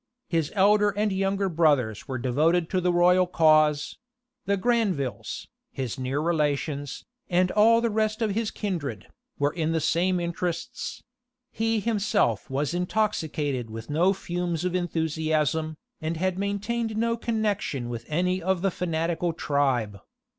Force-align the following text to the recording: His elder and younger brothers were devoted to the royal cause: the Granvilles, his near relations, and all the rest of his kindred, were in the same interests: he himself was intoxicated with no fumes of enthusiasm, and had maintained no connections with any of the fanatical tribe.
His 0.29 0.51
elder 0.55 0.89
and 0.89 1.11
younger 1.13 1.47
brothers 1.47 2.07
were 2.07 2.17
devoted 2.17 2.71
to 2.71 2.81
the 2.81 2.91
royal 2.91 3.27
cause: 3.27 3.99
the 4.47 4.57
Granvilles, 4.57 5.45
his 5.71 5.99
near 5.99 6.19
relations, 6.19 7.05
and 7.29 7.51
all 7.51 7.81
the 7.81 7.91
rest 7.91 8.19
of 8.19 8.31
his 8.31 8.49
kindred, 8.49 9.09
were 9.37 9.53
in 9.53 9.73
the 9.73 9.79
same 9.79 10.19
interests: 10.19 11.03
he 11.51 11.79
himself 11.81 12.49
was 12.49 12.73
intoxicated 12.73 13.69
with 13.69 13.91
no 13.91 14.11
fumes 14.11 14.65
of 14.65 14.73
enthusiasm, 14.73 15.77
and 16.01 16.17
had 16.17 16.35
maintained 16.35 16.97
no 16.97 17.15
connections 17.15 17.87
with 17.87 18.05
any 18.07 18.41
of 18.41 18.63
the 18.63 18.71
fanatical 18.71 19.33
tribe. 19.33 19.99